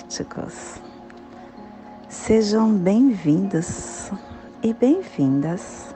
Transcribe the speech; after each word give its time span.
galácticos. 0.00 0.80
Sejam 2.08 2.72
bem-vindos 2.72 4.10
e 4.62 4.72
bem-vindas 4.72 5.94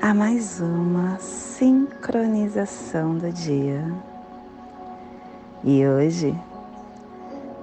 a 0.00 0.14
mais 0.14 0.60
uma 0.60 1.18
sincronização 1.18 3.18
do 3.18 3.30
dia. 3.32 3.84
E 5.62 5.86
hoje 5.86 6.34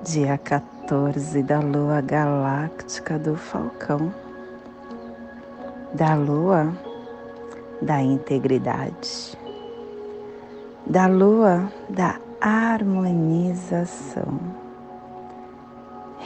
dia 0.04 0.38
14 0.38 1.42
da 1.44 1.60
lua 1.60 2.00
galáctica 2.02 3.18
do 3.18 3.36
Falcão, 3.36 4.14
da 5.94 6.14
lua 6.16 6.72
da 7.82 8.02
integridade, 8.02 9.38
da 10.86 11.08
lua 11.08 11.72
da 11.90 12.20
harmonização, 12.40 14.63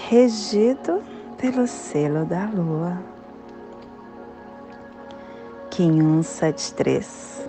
regido 0.09 1.03
pelo 1.37 1.67
selo 1.67 2.23
da 2.23 2.45
lua. 2.45 2.97
Kim 5.69 6.23
173 6.23 7.45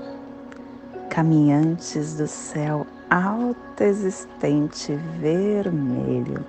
Caminhantes 1.09 2.17
do 2.17 2.27
céu 2.27 2.85
alta 3.09 3.85
existente 3.85 4.93
vermelho. 5.21 6.45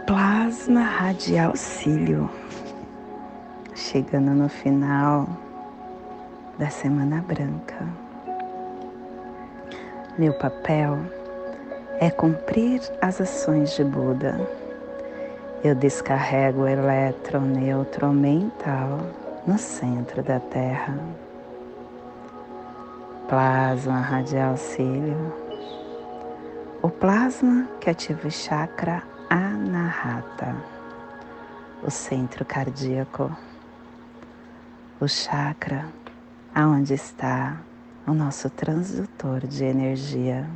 Plasma 0.06 0.82
radial 0.82 1.54
cílio. 1.54 2.30
Chegando 3.74 4.30
no 4.30 4.48
final 4.48 5.49
da 6.60 6.70
Semana 6.70 7.20
Branca. 7.26 7.84
Meu 10.16 10.32
papel 10.34 10.96
é 11.98 12.08
cumprir 12.10 12.80
as 13.02 13.20
ações 13.20 13.74
de 13.74 13.82
Buda 13.82 14.38
eu 15.62 15.74
descarrego 15.74 16.62
o 16.62 16.66
elétron 16.66 17.40
neutro 17.40 18.08
mental 18.08 19.00
no 19.46 19.58
centro 19.58 20.22
da 20.22 20.40
Terra. 20.40 20.98
Plasma 23.28 24.00
radial 24.00 24.56
cílio. 24.56 25.34
O 26.80 26.88
plasma 26.88 27.68
que 27.78 27.90
ativa 27.90 28.26
o 28.26 28.30
chakra 28.30 29.02
Anahata, 29.28 30.56
o 31.82 31.90
centro 31.90 32.42
cardíaco. 32.42 33.30
O 34.98 35.06
chakra 35.06 35.88
aonde 36.54 36.94
está 36.94 37.60
o 38.06 38.12
nosso 38.12 38.50
transdutor 38.50 39.46
de 39.46 39.64
energia, 39.64 40.48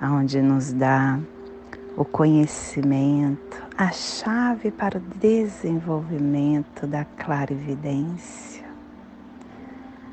aonde 0.00 0.42
nos 0.42 0.72
dá 0.72 1.18
o 1.96 2.04
conhecimento, 2.04 3.62
a 3.76 3.90
chave 3.90 4.70
para 4.70 4.98
o 4.98 5.00
desenvolvimento 5.00 6.86
da 6.86 7.04
clarividência, 7.04 8.64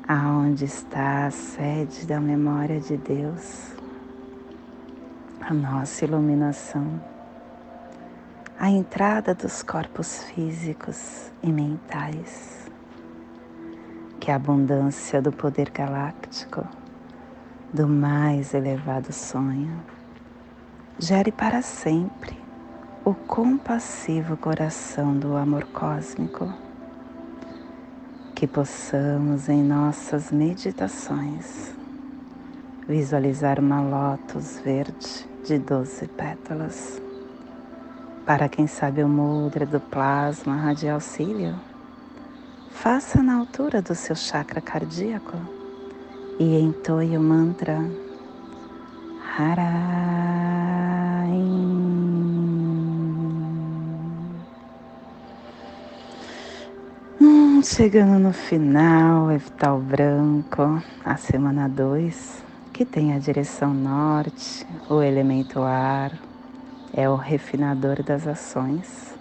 aonde 0.06 0.64
está 0.64 1.26
a 1.26 1.30
sede 1.30 2.06
da 2.06 2.20
memória 2.20 2.80
de 2.80 2.96
Deus, 2.96 3.72
a 5.40 5.52
nossa 5.52 6.04
iluminação, 6.04 7.00
a 8.58 8.70
entrada 8.70 9.34
dos 9.34 9.62
corpos 9.62 10.24
físicos 10.24 11.32
e 11.42 11.50
mentais, 11.50 12.67
que 14.28 14.32
a 14.32 14.36
abundância 14.36 15.22
do 15.22 15.32
poder 15.32 15.70
galáctico, 15.70 16.62
do 17.72 17.88
mais 17.88 18.52
elevado 18.52 19.10
sonho, 19.10 19.82
gere 20.98 21.32
para 21.32 21.62
sempre 21.62 22.38
o 23.06 23.14
compassivo 23.14 24.36
coração 24.36 25.18
do 25.18 25.34
amor 25.34 25.64
cósmico, 25.72 26.52
que 28.34 28.46
possamos 28.46 29.48
em 29.48 29.62
nossas 29.62 30.30
meditações 30.30 31.74
visualizar 32.86 33.58
uma 33.58 33.80
lótus 33.80 34.60
verde 34.60 35.26
de 35.42 35.58
doze 35.58 36.06
pétalas. 36.06 37.00
Para 38.26 38.46
quem 38.46 38.66
sabe 38.66 39.02
o 39.02 39.08
mudra 39.08 39.64
do 39.64 39.80
plasma 39.80 40.54
radial 40.54 41.00
cílio, 41.00 41.58
faça 42.82 43.20
na 43.20 43.34
altura 43.34 43.82
do 43.82 43.92
seu 43.92 44.14
chakra 44.14 44.60
cardíaco 44.60 45.36
e 46.38 46.60
entoie 46.60 47.18
o 47.18 47.20
mantra 47.20 47.76
Harai. 49.36 49.68
Hum, 57.20 57.60
chegando 57.64 58.20
no 58.20 58.32
final, 58.32 59.32
Evital 59.32 59.80
Branco, 59.80 60.80
a 61.04 61.16
semana 61.16 61.68
2, 61.68 62.44
que 62.72 62.84
tem 62.84 63.12
a 63.12 63.18
direção 63.18 63.74
norte, 63.74 64.64
o 64.88 65.02
elemento 65.02 65.60
ar, 65.62 66.16
é 66.92 67.10
o 67.10 67.16
refinador 67.16 68.04
das 68.04 68.28
ações. 68.28 69.17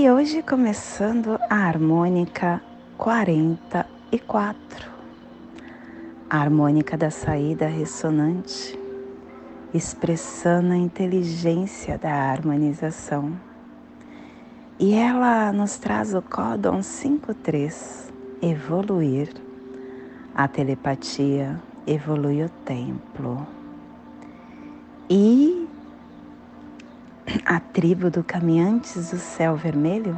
E 0.00 0.08
hoje 0.08 0.42
começando 0.44 1.40
a 1.50 1.56
harmônica 1.56 2.62
44 2.96 4.92
a 6.30 6.38
harmônica 6.38 6.96
da 6.96 7.10
saída 7.10 7.66
ressonante, 7.66 8.78
expressando 9.74 10.72
a 10.72 10.76
inteligência 10.76 11.98
da 11.98 12.12
harmonização. 12.12 13.32
E 14.78 14.94
ela 14.94 15.52
nos 15.52 15.78
traz 15.78 16.14
o 16.14 16.22
códon 16.22 16.80
53, 16.80 18.12
evoluir. 18.40 19.30
A 20.32 20.46
telepatia 20.46 21.60
evolui 21.88 22.44
o 22.44 22.48
templo. 22.64 23.44
E 25.10 25.57
a 27.44 27.60
tribo 27.60 28.10
do 28.10 28.24
Caminhantes 28.24 29.10
do 29.10 29.18
Céu 29.18 29.54
Vermelho 29.54 30.16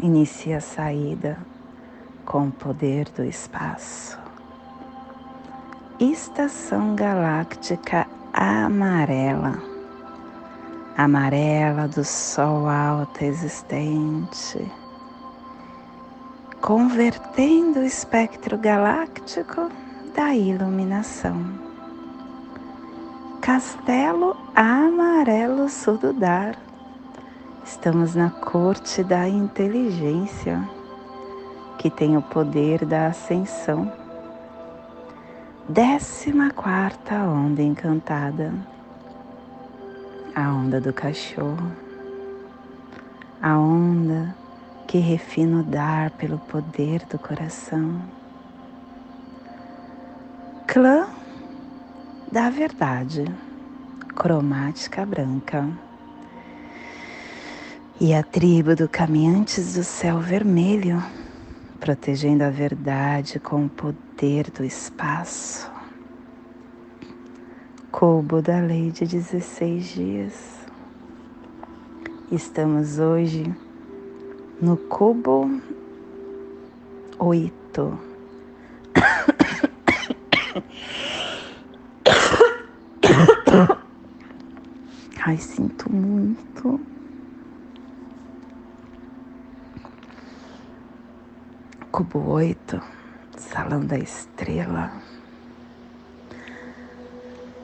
inicia 0.00 0.58
a 0.58 0.60
saída 0.60 1.38
com 2.24 2.48
o 2.48 2.52
poder 2.52 3.08
do 3.10 3.24
espaço. 3.24 4.18
Estação 5.98 6.94
galáctica 6.94 8.06
amarela, 8.32 9.60
amarela 10.96 11.88
do 11.88 12.04
Sol 12.04 12.68
alto 12.68 13.24
existente, 13.24 14.70
convertendo 16.60 17.80
o 17.80 17.84
espectro 17.84 18.56
galáctico 18.56 19.68
da 20.14 20.32
iluminação. 20.32 21.67
Castelo 23.40 24.36
Amarelo 24.54 25.68
Sududar. 25.68 26.56
Estamos 27.64 28.14
na 28.14 28.30
corte 28.30 29.02
da 29.04 29.28
inteligência 29.28 30.68
que 31.78 31.88
tem 31.88 32.16
o 32.16 32.22
poder 32.22 32.84
da 32.84 33.06
ascensão. 33.06 33.90
Décima 35.68 36.50
quarta 36.50 37.14
onda 37.14 37.62
encantada, 37.62 38.52
a 40.34 40.50
onda 40.50 40.80
do 40.80 40.92
cachorro, 40.92 41.72
a 43.40 43.56
onda 43.56 44.34
que 44.86 44.98
refina 44.98 45.60
o 45.60 45.62
dar 45.62 46.10
pelo 46.12 46.38
poder 46.38 47.04
do 47.06 47.18
coração. 47.18 48.00
Clã 50.66 51.06
da 52.30 52.50
verdade, 52.50 53.24
cromática 54.14 55.06
branca. 55.06 55.66
E 58.00 58.14
a 58.14 58.22
tribo 58.22 58.76
do 58.76 58.88
Caminhantes 58.88 59.74
do 59.74 59.82
Céu 59.82 60.20
Vermelho 60.20 61.02
protegendo 61.80 62.44
a 62.44 62.50
verdade 62.50 63.40
com 63.40 63.64
o 63.64 63.68
poder 63.68 64.50
do 64.50 64.64
espaço. 64.64 65.70
Cubo 67.90 68.42
da 68.42 68.60
lei 68.60 68.90
de 68.90 69.06
16 69.06 69.84
dias. 69.86 70.58
Estamos 72.30 72.98
hoje 72.98 73.50
no 74.60 74.76
cubo 74.76 75.60
oito. 77.18 77.98
Ai, 85.28 85.36
sinto 85.36 85.92
muito. 85.92 86.80
Cubo 91.92 92.30
oito, 92.30 92.80
salão 93.36 93.84
da 93.84 93.98
estrela. 93.98 94.90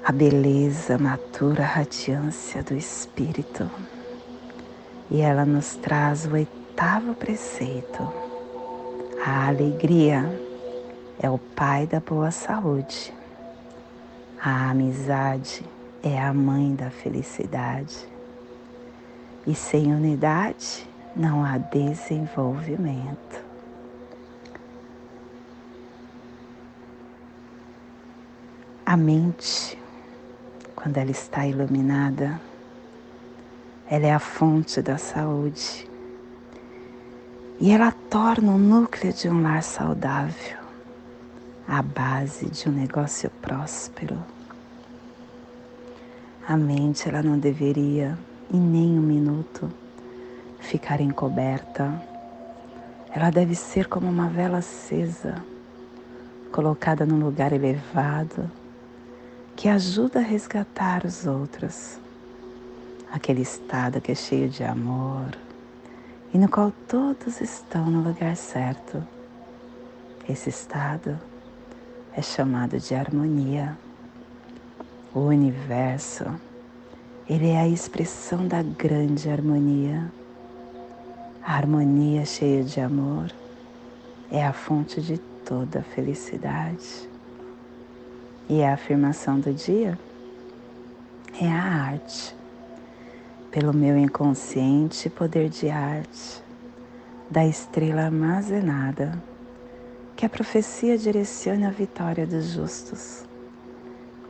A 0.04 0.12
beleza 0.12 0.98
matura 0.98 1.64
radiância 1.64 2.62
do 2.62 2.74
Espírito 2.74 3.70
e 5.10 5.22
ela 5.22 5.46
nos 5.46 5.74
traz 5.76 6.26
o 6.26 6.32
oitavo 6.32 7.14
preceito. 7.14 8.02
A 9.24 9.48
alegria 9.48 10.38
é 11.18 11.30
o 11.30 11.38
pai 11.38 11.86
da 11.86 12.00
boa 12.00 12.30
saúde. 12.30 13.10
A 14.38 14.68
amizade 14.68 15.64
é 16.04 16.20
a 16.20 16.34
mãe 16.34 16.74
da 16.74 16.90
felicidade. 16.90 18.06
E 19.46 19.54
sem 19.54 19.92
unidade 19.92 20.86
não 21.16 21.42
há 21.42 21.56
desenvolvimento. 21.56 23.42
A 28.84 28.96
mente, 28.98 29.78
quando 30.76 30.98
ela 30.98 31.10
está 31.10 31.46
iluminada, 31.46 32.38
ela 33.88 34.06
é 34.06 34.12
a 34.12 34.18
fonte 34.18 34.82
da 34.82 34.98
saúde. 34.98 35.88
E 37.58 37.70
ela 37.70 37.92
torna 38.10 38.52
o 38.52 38.58
núcleo 38.58 39.12
de 39.12 39.28
um 39.28 39.42
lar 39.42 39.62
saudável, 39.62 40.58
a 41.66 41.80
base 41.80 42.46
de 42.50 42.68
um 42.68 42.72
negócio 42.72 43.30
próspero. 43.40 44.33
A 46.46 46.56
mente 46.56 47.08
ela 47.08 47.22
não 47.22 47.38
deveria 47.38 48.18
em 48.52 48.60
nenhum 48.60 49.00
minuto 49.00 49.70
ficar 50.60 51.00
encoberta. 51.00 52.02
Ela 53.14 53.30
deve 53.30 53.54
ser 53.54 53.88
como 53.88 54.08
uma 54.08 54.28
vela 54.28 54.58
acesa, 54.58 55.42
colocada 56.52 57.06
num 57.06 57.18
lugar 57.18 57.52
elevado, 57.52 58.50
que 59.56 59.68
ajuda 59.68 60.18
a 60.18 60.22
resgatar 60.22 61.04
os 61.04 61.26
outros 61.26 61.98
aquele 63.14 63.42
estado 63.42 64.00
que 64.00 64.10
é 64.10 64.14
cheio 64.14 64.48
de 64.48 64.64
amor 64.64 65.38
e 66.32 66.38
no 66.38 66.48
qual 66.48 66.72
todos 66.88 67.40
estão 67.40 67.88
no 67.88 68.02
lugar 68.02 68.36
certo. 68.36 69.06
Esse 70.28 70.50
estado 70.50 71.16
é 72.12 72.20
chamado 72.20 72.76
de 72.80 72.92
harmonia. 72.92 73.78
O 75.14 75.20
universo, 75.20 76.24
ele 77.30 77.50
é 77.50 77.60
a 77.60 77.68
expressão 77.68 78.48
da 78.48 78.60
grande 78.64 79.30
harmonia. 79.30 80.12
A 81.40 81.54
harmonia 81.54 82.24
cheia 82.24 82.64
de 82.64 82.80
amor 82.80 83.30
é 84.28 84.44
a 84.44 84.52
fonte 84.52 85.00
de 85.00 85.18
toda 85.18 85.78
a 85.78 85.82
felicidade. 85.84 87.08
E 88.48 88.64
a 88.64 88.74
afirmação 88.74 89.38
do 89.38 89.54
dia 89.54 89.96
é 91.40 91.46
a 91.46 91.62
arte 91.62 92.34
pelo 93.52 93.72
meu 93.72 93.96
inconsciente 93.96 95.08
poder 95.08 95.48
de 95.48 95.70
arte, 95.70 96.42
da 97.30 97.46
estrela 97.46 98.06
armazenada, 98.06 99.22
que 100.16 100.26
a 100.26 100.28
profecia 100.28 100.98
direcione 100.98 101.64
a 101.64 101.70
vitória 101.70 102.26
dos 102.26 102.46
justos, 102.46 103.24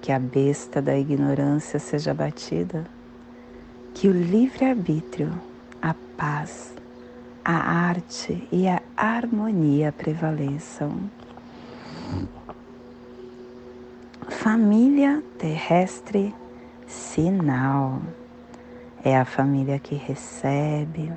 que 0.05 0.12
a 0.12 0.19
besta 0.19 0.83
da 0.83 0.95
ignorância 0.99 1.79
seja 1.79 2.11
abatida, 2.11 2.85
que 3.95 4.06
o 4.06 4.12
livre-arbítrio, 4.12 5.33
a 5.81 5.95
paz, 6.15 6.75
a 7.43 7.55
arte 7.55 8.47
e 8.53 8.69
a 8.69 8.83
harmonia 8.95 9.93
prevaleçam. 9.93 11.11
Família 14.29 15.23
terrestre 15.39 16.35
sinal. 16.87 18.03
É 19.03 19.17
a 19.17 19.25
família 19.25 19.79
que 19.79 19.95
recebe, 19.95 21.11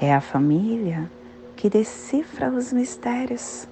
é 0.00 0.14
a 0.14 0.20
família 0.22 1.10
que 1.54 1.68
decifra 1.68 2.48
os 2.48 2.72
mistérios 2.72 3.68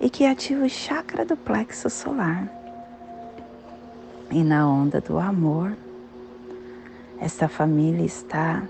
e 0.00 0.08
que 0.08 0.24
ativa 0.24 0.64
o 0.64 0.68
chakra 0.68 1.24
do 1.24 1.36
plexo 1.36 1.90
solar. 1.90 2.63
E 4.30 4.42
na 4.42 4.68
onda 4.68 5.00
do 5.00 5.18
amor, 5.18 5.76
esta 7.20 7.48
família 7.48 8.04
está 8.04 8.62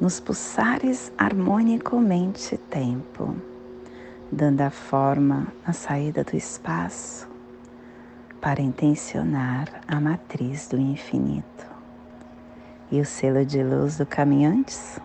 nos 0.00 0.20
pulsares 0.20 1.12
harmonicamente 1.16 2.56
tempo, 2.56 3.34
dando 4.30 4.60
a 4.62 4.70
forma 4.70 5.48
na 5.66 5.72
saída 5.72 6.24
do 6.24 6.36
espaço 6.36 7.28
para 8.40 8.62
intencionar 8.62 9.68
a 9.86 10.00
matriz 10.00 10.68
do 10.68 10.78
infinito 10.78 11.66
e 12.90 13.00
o 13.00 13.04
selo 13.04 13.44
de 13.44 13.62
luz 13.62 13.98
do 13.98 14.06
Caminhantes 14.06 14.98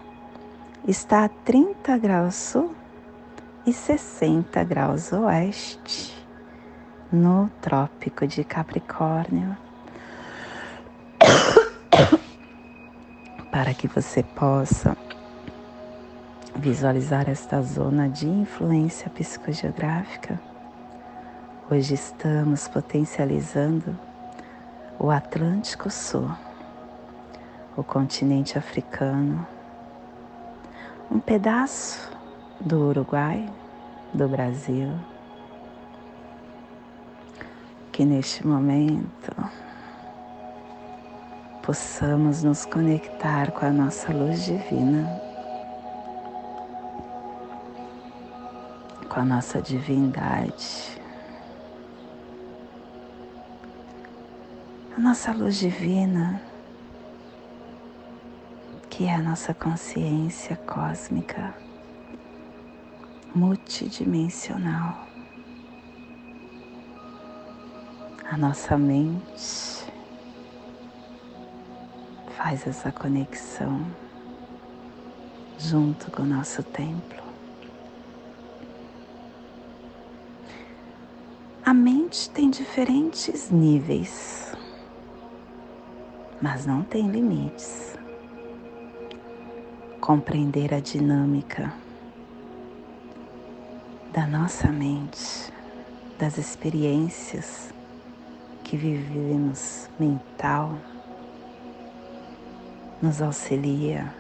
está 0.88 1.26
a 1.26 1.30
30 1.30 1.98
graus 1.98 2.36
sul 2.36 2.74
e 3.66 3.74
60 3.74 4.64
graus 4.64 5.12
oeste 5.12 6.14
no 7.12 7.50
Trópico 7.62 8.26
de 8.26 8.44
Capricórnio. 8.44 9.56
Para 13.52 13.74
que 13.74 13.88
você 13.88 14.24
possa 14.24 14.98
visualizar 16.56 17.30
esta 17.30 17.62
zona 17.62 18.10
de 18.10 18.28
influência 18.28 19.10
psicogeográfica, 19.10 20.40
hoje 21.70 21.94
estamos 21.94 22.68
potencializando 22.68 23.98
o 25.00 25.12
Atlântico 25.12 25.90
Sul 25.90 26.30
o 27.76 27.84
continente 27.84 28.58
africano, 28.58 29.46
um 31.10 31.20
pedaço 31.20 32.12
do 32.60 32.90
Uruguai, 32.90 33.50
do 34.14 34.28
Brasil, 34.28 34.92
que 37.92 38.06
neste 38.06 38.46
momento 38.46 39.36
possamos 41.64 42.44
nos 42.44 42.66
conectar 42.66 43.52
com 43.52 43.66
a 43.66 43.72
nossa 43.72 44.12
luz 44.12 44.46
divina, 44.46 45.10
com 49.10 49.20
a 49.20 49.26
nossa 49.26 49.62
divindade. 49.62 51.02
A 54.96 55.00
nossa 55.00 55.32
luz 55.32 55.58
divina 55.58 56.42
que 58.90 59.06
é 59.06 59.16
a 59.16 59.24
nossa 59.24 59.56
consciência 59.56 60.56
cósmica 60.56 61.56
multidimensional. 63.34 65.08
A 68.30 68.38
nossa 68.38 68.78
mente 68.78 69.83
faz 72.44 72.68
essa 72.68 72.92
conexão 72.92 73.80
junto 75.58 76.12
com 76.12 76.24
o 76.24 76.26
nosso 76.26 76.62
templo. 76.62 77.24
A 81.66 81.74
mente 81.74 82.30
tem 82.32 82.50
diferentes 82.50 83.50
níveis, 83.50 84.54
mas 86.42 86.66
não 86.66 86.84
tem 86.84 87.08
limites 87.08 87.96
compreender 90.02 90.74
a 90.74 90.82
dinâmica 90.82 91.74
da 94.12 94.28
nossa 94.28 94.68
mente, 94.68 95.50
das 96.20 96.38
experiências 96.38 97.74
que 98.66 98.76
vivemos 98.76 99.90
mental, 99.98 100.78
nos 103.04 103.22
auxilia 103.22 104.16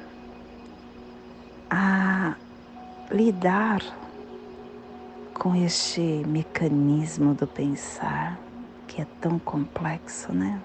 a 1.70 2.36
lidar 3.10 3.82
com 5.34 5.56
este 5.56 6.02
mecanismo 6.28 7.34
do 7.34 7.48
pensar 7.48 8.38
que 8.86 9.02
é 9.02 9.06
tão 9.22 9.40
complexo, 9.40 10.34
né? 10.34 10.62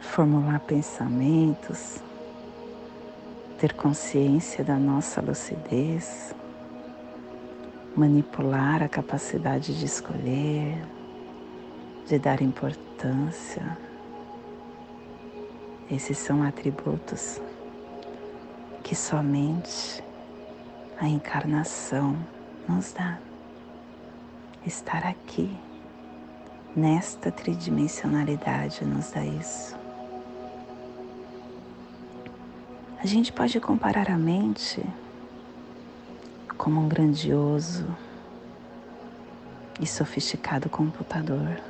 formular 0.00 0.60
pensamentos, 0.60 2.00
ter 3.58 3.74
consciência 3.74 4.62
da 4.62 4.76
nossa 4.76 5.20
lucidez, 5.20 6.32
manipular 7.96 8.80
a 8.80 8.88
capacidade 8.88 9.76
de 9.76 9.86
escolher, 9.86 10.86
de 12.06 12.16
dar 12.16 12.40
importância. 12.40 13.85
Esses 15.90 16.18
são 16.18 16.42
atributos 16.42 17.40
que 18.82 18.96
somente 18.96 20.02
a 20.98 21.06
encarnação 21.06 22.16
nos 22.68 22.92
dá. 22.92 23.18
Estar 24.66 25.06
aqui, 25.06 25.56
nesta 26.74 27.30
tridimensionalidade, 27.30 28.84
nos 28.84 29.12
dá 29.12 29.24
isso. 29.24 29.76
A 32.98 33.06
gente 33.06 33.32
pode 33.32 33.60
comparar 33.60 34.10
a 34.10 34.18
mente 34.18 34.84
como 36.56 36.80
um 36.80 36.88
grandioso 36.88 37.86
e 39.80 39.86
sofisticado 39.86 40.68
computador. 40.68 41.60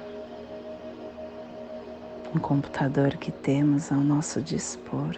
Um 2.36 2.38
computador 2.38 3.16
que 3.16 3.32
temos 3.32 3.90
ao 3.90 3.98
nosso 3.98 4.42
dispor 4.42 5.16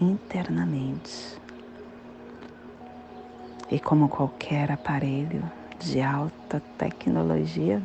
internamente. 0.00 1.40
E 3.70 3.78
como 3.78 4.08
qualquer 4.08 4.72
aparelho 4.72 5.44
de 5.78 6.00
alta 6.00 6.60
tecnologia, 6.76 7.80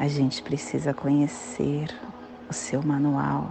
a 0.00 0.08
gente 0.08 0.42
precisa 0.42 0.94
conhecer 0.94 1.94
o 2.48 2.54
seu 2.54 2.82
manual, 2.82 3.50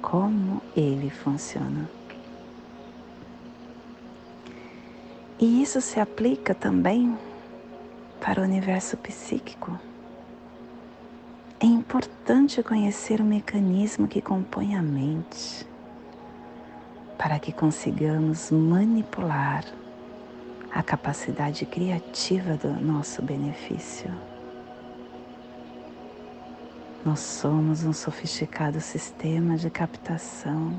como 0.00 0.62
ele 0.74 1.10
funciona. 1.10 1.90
E 5.38 5.62
isso 5.62 5.82
se 5.82 6.00
aplica 6.00 6.54
também 6.54 7.18
para 8.18 8.40
o 8.40 8.44
universo 8.44 8.96
psíquico. 8.96 9.78
É 11.62 11.66
importante 11.66 12.62
conhecer 12.62 13.20
o 13.20 13.24
mecanismo 13.24 14.08
que 14.08 14.22
compõe 14.22 14.74
a 14.74 14.80
mente 14.80 15.66
para 17.18 17.38
que 17.38 17.52
consigamos 17.52 18.50
manipular 18.50 19.66
a 20.72 20.82
capacidade 20.82 21.66
criativa 21.66 22.56
do 22.56 22.72
nosso 22.80 23.20
benefício. 23.20 24.10
Nós 27.04 27.20
somos 27.20 27.84
um 27.84 27.92
sofisticado 27.92 28.80
sistema 28.80 29.58
de 29.58 29.68
captação, 29.68 30.74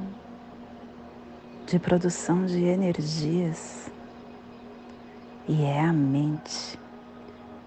de 1.67 1.77
produção 1.77 2.43
de 2.47 2.63
energias, 2.63 3.91
e 5.47 5.61
é 5.61 5.79
a 5.79 5.93
mente 5.93 6.79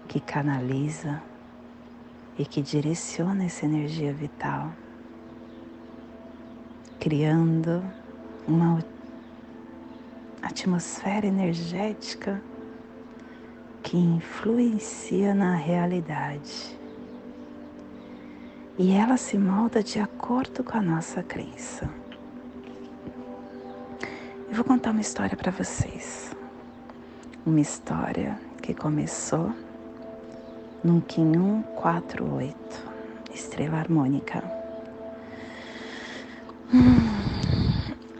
que 0.05 0.19
canaliza 0.19 1.23
e 2.37 2.45
que 2.45 2.61
direciona 2.61 3.45
essa 3.45 3.65
energia 3.65 4.13
vital, 4.13 4.71
criando 6.99 7.83
uma 8.47 8.83
atmosfera 10.41 11.25
energética 11.25 12.41
que 13.81 13.97
influencia 13.97 15.33
na 15.33 15.55
realidade. 15.55 16.77
E 18.77 18.91
ela 18.91 19.15
se 19.15 19.37
molda 19.37 19.81
de 19.81 19.99
acordo 19.99 20.63
com 20.63 20.77
a 20.77 20.81
nossa 20.81 21.23
crença. 21.23 21.89
Eu 24.49 24.55
vou 24.55 24.65
contar 24.65 24.91
uma 24.91 25.01
história 25.01 25.35
para 25.37 25.51
vocês. 25.51 26.35
Uma 27.45 27.61
história 27.61 28.37
que 28.61 28.73
começou 28.73 29.53
num 30.85 31.01
Kim 31.01 31.33
148, 31.33 32.55
estrela 33.33 33.77
harmônica. 33.77 34.43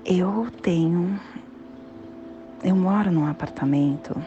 Eu 0.03 0.47
tenho. 0.63 1.19
Eu 2.63 2.75
moro 2.75 3.11
num 3.11 3.27
apartamento 3.27 4.19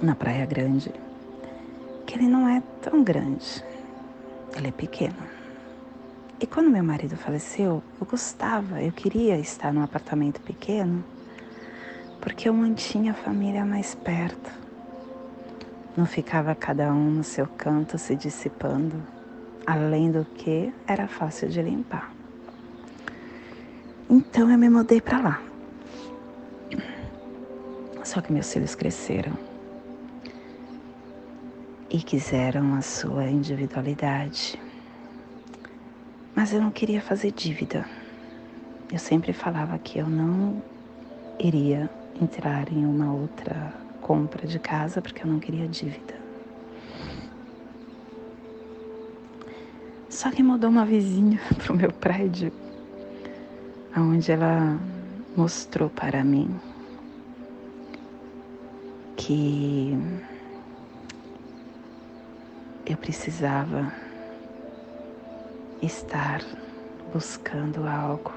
na 0.00 0.14
Praia 0.14 0.46
Grande, 0.46 0.94
que 2.06 2.14
ele 2.14 2.28
não 2.28 2.48
é 2.48 2.62
tão 2.80 3.02
grande, 3.02 3.64
ele 4.56 4.68
é 4.68 4.72
pequeno. 4.72 5.16
E 6.38 6.46
quando 6.46 6.70
meu 6.70 6.84
marido 6.84 7.16
faleceu, 7.16 7.82
eu 8.00 8.06
gostava, 8.06 8.80
eu 8.80 8.92
queria 8.92 9.36
estar 9.40 9.72
num 9.72 9.82
apartamento 9.82 10.40
pequeno, 10.40 11.04
porque 12.20 12.48
eu 12.48 12.54
mantinha 12.54 13.10
a 13.10 13.14
família 13.14 13.64
mais 13.64 13.92
perto. 13.92 14.61
Não 15.94 16.06
ficava 16.06 16.54
cada 16.54 16.90
um 16.92 17.10
no 17.10 17.24
seu 17.24 17.46
canto 17.46 17.98
se 17.98 18.16
dissipando, 18.16 18.96
além 19.66 20.10
do 20.10 20.24
que 20.24 20.72
era 20.86 21.06
fácil 21.06 21.50
de 21.50 21.60
limpar. 21.60 22.10
Então 24.08 24.50
eu 24.50 24.56
me 24.56 24.70
mudei 24.70 25.00
para 25.02 25.20
lá. 25.20 25.42
Só 28.02 28.20
que 28.22 28.32
meus 28.32 28.50
filhos 28.52 28.74
cresceram 28.74 29.32
e 31.90 31.98
quiseram 31.98 32.74
a 32.74 32.80
sua 32.80 33.26
individualidade. 33.26 34.58
Mas 36.34 36.54
eu 36.54 36.60
não 36.60 36.70
queria 36.70 37.02
fazer 37.02 37.32
dívida. 37.32 37.84
Eu 38.90 38.98
sempre 38.98 39.34
falava 39.34 39.78
que 39.78 39.98
eu 39.98 40.08
não 40.08 40.62
iria 41.38 41.90
entrar 42.20 42.72
em 42.72 42.86
uma 42.86 43.12
outra 43.12 43.81
compra 44.12 44.46
de 44.46 44.58
casa 44.58 45.00
porque 45.00 45.22
eu 45.22 45.26
não 45.26 45.40
queria 45.40 45.66
dívida. 45.66 46.14
Só 50.06 50.30
que 50.30 50.42
mudou 50.42 50.68
uma 50.68 50.84
vizinha 50.84 51.40
pro 51.64 51.74
meu 51.74 51.90
prédio 51.90 52.52
onde 53.96 54.30
ela 54.30 54.78
mostrou 55.34 55.88
para 55.88 56.22
mim 56.22 56.60
que 59.16 59.96
eu 62.84 62.98
precisava 62.98 63.90
estar 65.80 66.42
buscando 67.10 67.86
algo 67.88 68.30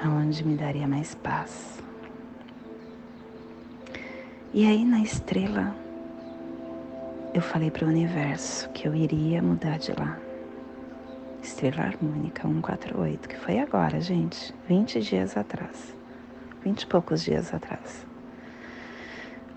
aonde 0.00 0.46
me 0.46 0.54
daria 0.54 0.86
mais 0.86 1.12
paz. 1.12 1.83
E 4.54 4.64
aí 4.68 4.84
na 4.84 5.00
estrela 5.00 5.74
eu 7.34 7.42
falei 7.42 7.72
para 7.72 7.84
o 7.84 7.88
universo 7.88 8.70
que 8.70 8.86
eu 8.86 8.94
iria 8.94 9.42
mudar 9.42 9.78
de 9.78 9.90
lá. 9.90 10.16
Estrela 11.42 11.82
Harmônica 11.82 12.46
148, 12.46 13.28
que 13.28 13.36
foi 13.36 13.58
agora, 13.58 14.00
gente, 14.00 14.54
20 14.68 15.00
dias 15.00 15.36
atrás. 15.36 15.92
20 16.62 16.82
e 16.82 16.86
poucos 16.86 17.24
dias 17.24 17.52
atrás. 17.52 18.06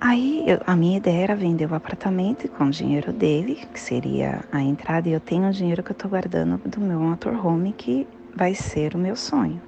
Aí 0.01 0.43
eu, 0.47 0.59
a 0.65 0.75
minha 0.75 0.97
ideia 0.97 1.25
era 1.25 1.35
vender 1.35 1.71
o 1.71 1.75
apartamento 1.75 2.47
com 2.49 2.63
o 2.63 2.71
dinheiro 2.71 3.13
dele, 3.13 3.67
que 3.71 3.79
seria 3.79 4.43
a 4.51 4.63
entrada, 4.63 5.07
e 5.07 5.13
eu 5.13 5.19
tenho 5.19 5.47
o 5.47 5.51
dinheiro 5.51 5.83
que 5.83 5.91
eu 5.91 5.95
estou 5.95 6.09
guardando 6.09 6.57
do 6.67 6.81
meu 6.81 6.99
motorhome, 6.99 7.71
que 7.71 8.07
vai 8.35 8.55
ser 8.55 8.95
o 8.95 8.97
meu 8.97 9.15
sonho. 9.15 9.61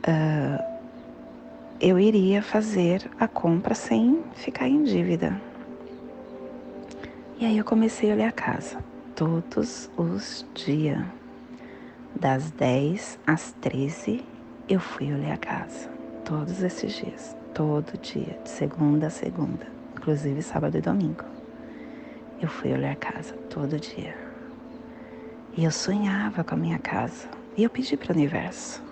Uh, 0.00 0.71
eu 1.82 1.98
iria 1.98 2.40
fazer 2.40 3.10
a 3.18 3.26
compra 3.26 3.74
sem 3.74 4.22
ficar 4.36 4.68
em 4.68 4.84
dívida. 4.84 5.36
E 7.40 7.44
aí 7.44 7.58
eu 7.58 7.64
comecei 7.64 8.08
a 8.08 8.14
olhar 8.14 8.28
a 8.28 8.32
casa 8.32 8.78
todos 9.16 9.90
os 9.96 10.46
dias. 10.54 11.04
Das 12.14 12.52
10 12.52 13.18
às 13.26 13.50
13 13.60 14.24
eu 14.68 14.78
fui 14.78 15.12
olhar 15.12 15.34
a 15.34 15.36
casa. 15.36 15.90
Todos 16.24 16.62
esses 16.62 16.92
dias. 16.92 17.36
Todo 17.52 17.98
dia, 17.98 18.38
de 18.44 18.48
segunda 18.48 19.08
a 19.08 19.10
segunda. 19.10 19.66
Inclusive 19.96 20.40
sábado 20.40 20.78
e 20.78 20.80
domingo. 20.80 21.24
Eu 22.40 22.46
fui 22.46 22.72
olhar 22.72 22.92
a 22.92 22.96
casa 22.96 23.34
todo 23.50 23.80
dia. 23.80 24.16
E 25.56 25.64
eu 25.64 25.70
sonhava 25.72 26.44
com 26.44 26.54
a 26.54 26.58
minha 26.58 26.78
casa. 26.78 27.28
E 27.56 27.64
eu 27.64 27.70
pedi 27.70 27.96
para 27.96 28.12
o 28.12 28.14
universo. 28.14 28.91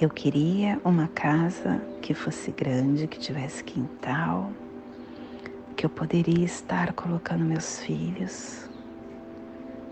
Eu 0.00 0.10
queria 0.10 0.80
uma 0.84 1.06
casa 1.08 1.80
que 2.02 2.14
fosse 2.14 2.50
grande, 2.50 3.06
que 3.06 3.18
tivesse 3.18 3.62
quintal, 3.62 4.50
que 5.76 5.86
eu 5.86 5.90
poderia 5.90 6.44
estar 6.44 6.92
colocando 6.94 7.44
meus 7.44 7.78
filhos, 7.80 8.68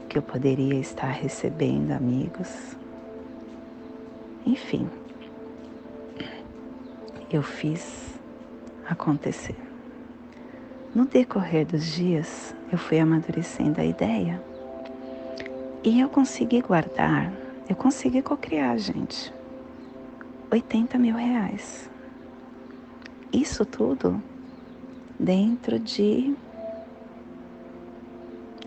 que 0.09 0.19
eu 0.19 0.23
poderia 0.23 0.75
estar 0.75 1.11
recebendo 1.11 1.93
amigos. 1.93 2.77
Enfim, 4.45 4.89
eu 7.31 7.43
fiz 7.43 8.21
acontecer. 8.89 9.57
No 10.95 11.07
decorrer 11.07 11.65
dos 11.65 11.87
dias, 11.87 12.55
eu 12.73 12.77
fui 12.77 12.99
amadurecendo 12.99 13.81
a 13.81 13.85
ideia 13.85 14.43
E 15.85 16.01
eu 16.01 16.09
consegui 16.09 16.61
guardar, 16.61 17.33
eu 17.69 17.75
consegui 17.75 18.23
cocriar, 18.23 18.79
gente, 18.79 19.33
80 20.53 20.99
mil 20.99 21.17
reais. 21.17 21.89
Isso 23.33 23.65
tudo 23.65 24.23
dentro 25.19 25.79
de. 25.79 26.37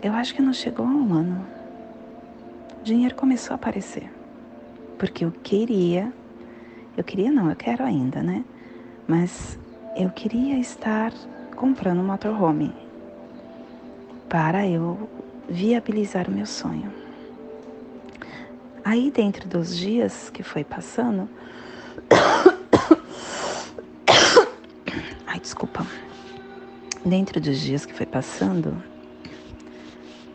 Eu 0.02 0.12
acho 0.12 0.34
que 0.34 0.42
não 0.42 0.52
chegou 0.52 0.84
a 0.84 0.88
um 0.88 1.14
ano. 1.14 1.46
O 2.80 2.82
dinheiro 2.82 3.14
começou 3.14 3.54
a 3.54 3.56
aparecer. 3.56 4.10
Porque 4.98 5.24
eu 5.24 5.30
queria. 5.30 6.12
Eu 6.96 7.04
queria, 7.04 7.30
não, 7.30 7.48
eu 7.50 7.56
quero 7.56 7.84
ainda, 7.84 8.20
né? 8.20 8.44
Mas 9.06 9.56
eu 9.96 10.10
queria 10.10 10.58
estar 10.58 11.12
comprando 11.54 12.00
um 12.00 12.04
motorhome 12.04 12.74
para 14.28 14.66
eu 14.66 15.08
viabilizar 15.48 16.28
o 16.28 16.32
meu 16.32 16.46
sonho. 16.46 16.92
Aí, 18.84 19.10
dentro 19.10 19.48
dos 19.48 19.76
dias 19.76 20.30
que 20.30 20.42
foi 20.42 20.64
passando. 20.64 21.28
Ai, 25.26 25.35
desculpa. 25.46 25.86
Dentro 27.04 27.40
dos 27.40 27.60
dias 27.60 27.86
que 27.86 27.94
foi 27.94 28.04
passando, 28.04 28.82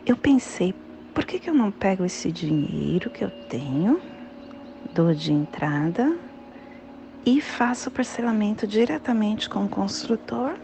eu 0.06 0.16
pensei: 0.16 0.74
por 1.12 1.26
que, 1.26 1.38
que 1.38 1.50
eu 1.50 1.54
não 1.54 1.70
pego 1.70 2.02
esse 2.02 2.32
dinheiro 2.32 3.10
que 3.10 3.22
eu 3.22 3.30
tenho, 3.48 4.00
dou 4.94 5.14
de 5.14 5.30
entrada 5.30 6.16
e 7.26 7.42
faço 7.42 7.90
o 7.90 7.92
parcelamento 7.92 8.66
diretamente 8.66 9.50
com 9.50 9.66
o 9.66 9.68
construtor, 9.68 10.54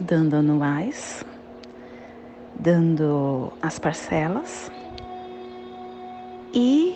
dando 0.00 0.36
anuais, 0.36 1.24
dando 2.54 3.52
as 3.60 3.76
parcelas 3.76 4.70
e 6.52 6.93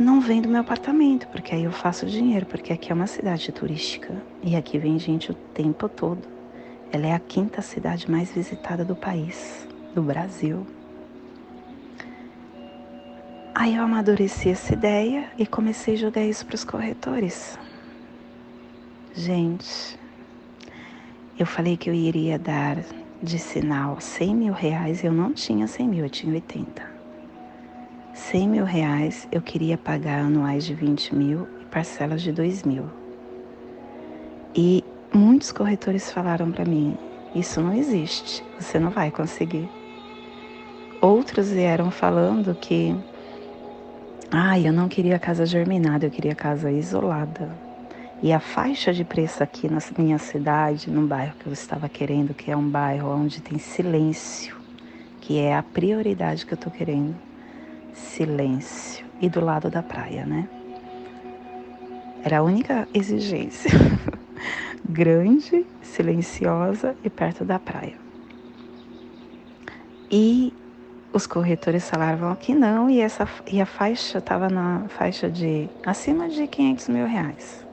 não 0.00 0.18
vendo 0.18 0.48
meu 0.48 0.62
apartamento, 0.62 1.28
porque 1.28 1.54
aí 1.54 1.64
eu 1.64 1.70
faço 1.70 2.06
dinheiro, 2.06 2.46
porque 2.46 2.72
aqui 2.72 2.90
é 2.90 2.94
uma 2.94 3.06
cidade 3.06 3.52
turística 3.52 4.14
e 4.42 4.56
aqui 4.56 4.78
vem 4.78 4.98
gente 4.98 5.30
o 5.30 5.34
tempo 5.34 5.90
todo. 5.90 6.26
Ela 6.90 7.08
é 7.08 7.12
a 7.12 7.18
quinta 7.18 7.60
cidade 7.60 8.10
mais 8.10 8.32
visitada 8.32 8.82
do 8.82 8.96
país, 8.96 9.68
do 9.94 10.02
Brasil. 10.02 10.66
Aí 13.54 13.76
eu 13.76 13.82
amadureci 13.82 14.48
essa 14.48 14.72
ideia 14.72 15.28
e 15.36 15.46
comecei 15.46 15.94
a 15.94 15.98
jogar 15.98 16.24
isso 16.24 16.46
para 16.46 16.54
os 16.54 16.64
corretores. 16.64 17.58
Gente, 19.12 19.98
eu 21.38 21.44
falei 21.44 21.76
que 21.76 21.90
eu 21.90 21.94
iria 21.94 22.38
dar 22.38 22.78
de 23.22 23.38
sinal 23.38 24.00
100 24.00 24.34
mil 24.34 24.54
reais, 24.54 25.04
eu 25.04 25.12
não 25.12 25.30
tinha 25.34 25.66
100 25.66 25.88
mil, 25.88 26.04
eu 26.04 26.10
tinha 26.10 26.32
80. 26.32 26.89
100 28.20 28.48
mil 28.48 28.64
reais 28.64 29.26
eu 29.32 29.40
queria 29.40 29.78
pagar 29.78 30.20
anuais 30.20 30.64
de 30.64 30.74
20 30.74 31.14
mil 31.14 31.48
e 31.60 31.64
parcelas 31.64 32.20
de 32.20 32.30
2 32.30 32.64
mil. 32.64 32.84
E 34.54 34.84
muitos 35.12 35.50
corretores 35.50 36.12
falaram 36.12 36.52
para 36.52 36.66
mim: 36.66 36.96
isso 37.34 37.62
não 37.62 37.72
existe, 37.72 38.44
você 38.58 38.78
não 38.78 38.90
vai 38.90 39.10
conseguir. 39.10 39.68
Outros 41.00 41.50
vieram 41.50 41.90
falando 41.90 42.54
que, 42.54 42.94
ah, 44.30 44.60
eu 44.60 44.72
não 44.72 44.86
queria 44.86 45.18
casa 45.18 45.46
germinada, 45.46 46.04
eu 46.04 46.10
queria 46.10 46.34
casa 46.34 46.70
isolada. 46.70 47.48
E 48.22 48.34
a 48.34 48.38
faixa 48.38 48.92
de 48.92 49.02
preço 49.02 49.42
aqui 49.42 49.66
na 49.66 49.80
minha 49.98 50.18
cidade, 50.18 50.90
no 50.90 51.06
bairro 51.06 51.34
que 51.40 51.46
eu 51.46 51.52
estava 51.54 51.88
querendo, 51.88 52.34
que 52.34 52.50
é 52.50 52.56
um 52.56 52.68
bairro 52.68 53.08
onde 53.08 53.40
tem 53.40 53.58
silêncio, 53.58 54.54
que 55.22 55.38
é 55.38 55.56
a 55.56 55.62
prioridade 55.62 56.44
que 56.44 56.52
eu 56.52 56.56
estou 56.56 56.70
querendo 56.70 57.29
silêncio 57.94 59.04
e 59.20 59.28
do 59.28 59.40
lado 59.44 59.70
da 59.70 59.82
praia, 59.82 60.24
né? 60.24 60.48
Era 62.22 62.38
a 62.38 62.42
única 62.42 62.86
exigência. 62.92 63.70
Grande, 64.88 65.66
silenciosa 65.82 66.96
e 67.04 67.10
perto 67.10 67.44
da 67.44 67.58
praia. 67.58 67.94
E 70.10 70.52
os 71.12 71.26
corretores 71.26 71.88
falavam 71.88 72.34
que 72.34 72.54
não, 72.54 72.90
e, 72.90 73.00
essa, 73.00 73.26
e 73.50 73.60
a 73.60 73.66
faixa 73.66 74.18
estava 74.18 74.48
na 74.48 74.86
faixa 74.88 75.30
de 75.30 75.68
acima 75.84 76.28
de 76.28 76.46
500 76.46 76.88
mil 76.88 77.06
reais. 77.06 77.66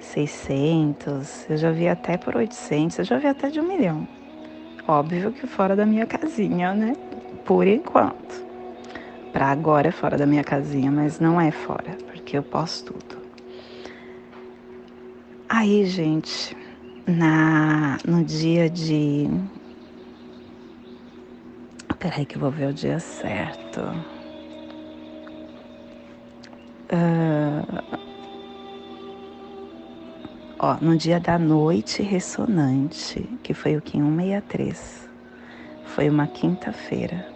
600, 0.00 1.48
eu 1.48 1.56
já 1.56 1.70
vi 1.70 1.88
até 1.88 2.16
por 2.16 2.36
800, 2.36 2.98
eu 2.98 3.04
já 3.04 3.18
vi 3.18 3.28
até 3.28 3.48
de 3.48 3.60
um 3.60 3.66
milhão. 3.66 4.06
Óbvio 4.86 5.32
que 5.32 5.46
fora 5.46 5.76
da 5.76 5.86
minha 5.86 6.06
casinha, 6.06 6.74
né? 6.74 6.94
Por 7.44 7.66
enquanto 7.66 8.51
para 9.32 9.48
agora 9.48 9.88
é 9.88 9.92
fora 9.92 10.16
da 10.16 10.26
minha 10.26 10.44
casinha, 10.44 10.90
mas 10.90 11.18
não 11.18 11.40
é 11.40 11.50
fora, 11.50 11.96
porque 12.06 12.36
eu 12.36 12.42
posso 12.42 12.84
tudo. 12.84 13.22
Aí, 15.48 15.86
gente, 15.86 16.56
na 17.06 17.98
no 18.06 18.24
dia 18.24 18.68
de 18.68 19.28
Peraí 22.02 22.26
que 22.26 22.34
eu 22.34 22.40
vou 22.40 22.50
ver 22.50 22.68
o 22.68 22.72
dia 22.74 22.98
certo. 22.98 23.80
Uh... 26.90 27.98
Ó, 30.58 30.76
no 30.80 30.96
dia 30.96 31.20
da 31.20 31.38
noite 31.38 32.02
ressonante, 32.02 33.22
que 33.44 33.54
foi 33.54 33.76
o 33.76 33.80
Kim 33.80 34.02
163. 34.02 35.08
Foi 35.84 36.10
uma 36.10 36.26
quinta-feira 36.26 37.31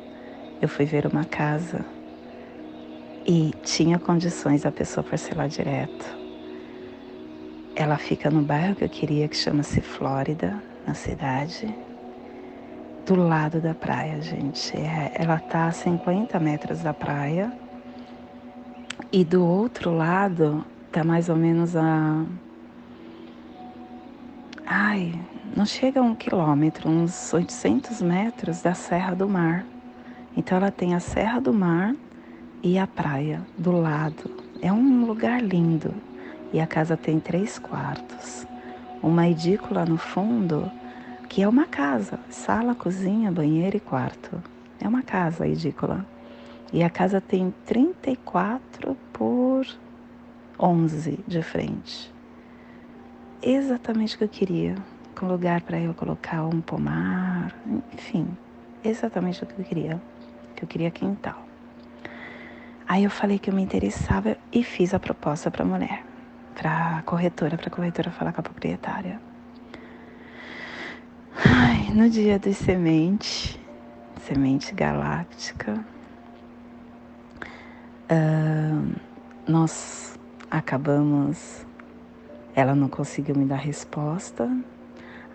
eu 0.60 0.68
fui 0.68 0.84
ver 0.84 1.06
uma 1.06 1.24
casa 1.24 1.84
e 3.26 3.52
tinha 3.62 3.98
condições 3.98 4.64
a 4.64 4.72
pessoa 4.72 5.02
parcelar 5.04 5.48
direto. 5.48 6.16
Ela 7.74 7.98
fica 7.98 8.30
no 8.30 8.40
bairro 8.40 8.74
que 8.74 8.84
eu 8.84 8.88
queria, 8.88 9.28
que 9.28 9.36
chama-se 9.36 9.80
Flórida, 9.80 10.62
na 10.86 10.94
cidade, 10.94 11.74
do 13.04 13.16
lado 13.16 13.60
da 13.60 13.74
praia, 13.74 14.20
gente. 14.22 14.76
É, 14.76 15.12
ela 15.14 15.38
tá 15.38 15.66
a 15.66 15.72
50 15.72 16.38
metros 16.40 16.80
da 16.82 16.94
praia 16.94 17.52
e 19.12 19.24
do 19.24 19.44
outro 19.44 19.94
lado 19.94 20.64
tá 20.90 21.04
mais 21.04 21.28
ou 21.28 21.36
menos 21.36 21.76
a. 21.76 22.24
Ai, 24.64 25.12
não 25.54 25.66
chega 25.66 26.00
a 26.00 26.02
um 26.02 26.14
quilômetro, 26.14 26.88
uns 26.88 27.32
800 27.32 28.00
metros 28.02 28.62
da 28.62 28.74
Serra 28.74 29.14
do 29.14 29.28
Mar. 29.28 29.64
Então 30.36 30.58
ela 30.58 30.70
tem 30.70 30.94
a 30.94 31.00
Serra 31.00 31.40
do 31.40 31.52
Mar 31.52 31.96
e 32.62 32.78
a 32.78 32.86
praia 32.86 33.40
do 33.56 33.72
lado. 33.72 34.30
É 34.60 34.70
um 34.70 35.06
lugar 35.06 35.42
lindo. 35.42 35.94
E 36.52 36.60
a 36.60 36.66
casa 36.66 36.96
tem 36.96 37.18
três 37.18 37.58
quartos. 37.58 38.46
Uma 39.02 39.28
edícula 39.28 39.86
no 39.86 39.96
fundo, 39.96 40.70
que 41.28 41.42
é 41.42 41.48
uma 41.48 41.64
casa, 41.64 42.20
sala, 42.28 42.74
cozinha, 42.74 43.32
banheiro 43.32 43.78
e 43.78 43.80
quarto. 43.80 44.42
É 44.78 44.86
uma 44.86 45.02
casa 45.02 45.44
a 45.44 45.48
edícula. 45.48 46.04
E 46.70 46.82
a 46.82 46.90
casa 46.90 47.18
tem 47.20 47.54
34 47.64 48.96
por 49.12 49.66
11 50.58 51.18
de 51.26 51.42
frente. 51.42 52.12
Exatamente 53.42 54.16
o 54.16 54.18
que 54.18 54.24
eu 54.24 54.28
queria. 54.28 54.74
Com 55.18 55.26
lugar 55.26 55.62
para 55.62 55.80
eu 55.80 55.94
colocar 55.94 56.44
um 56.44 56.60
pomar, 56.60 57.54
enfim, 57.94 58.28
exatamente 58.84 59.42
o 59.42 59.46
que 59.46 59.58
eu 59.58 59.64
queria 59.64 60.00
que 60.56 60.64
eu 60.64 60.68
queria 60.68 60.90
quintal. 60.90 61.46
Aí 62.88 63.04
eu 63.04 63.10
falei 63.10 63.38
que 63.38 63.50
eu 63.50 63.54
me 63.54 63.62
interessava 63.62 64.36
e 64.52 64.64
fiz 64.64 64.94
a 64.94 64.98
proposta 64.98 65.50
para 65.50 65.62
a 65.62 65.66
mulher, 65.66 66.04
para 66.54 66.98
a 66.98 67.02
corretora, 67.02 67.56
para 67.56 67.68
a 67.68 67.70
corretora 67.70 68.10
falar 68.10 68.32
com 68.32 68.40
a 68.40 68.44
proprietária. 68.44 69.20
Ai, 71.44 71.90
no 71.92 72.08
dia 72.08 72.38
de 72.38 72.54
semente, 72.54 73.60
semente 74.22 74.74
galáctica, 74.74 75.84
uh, 78.10 79.00
nós 79.46 80.18
acabamos. 80.50 81.66
Ela 82.54 82.74
não 82.74 82.88
conseguiu 82.88 83.36
me 83.36 83.44
dar 83.44 83.56
resposta 83.56 84.50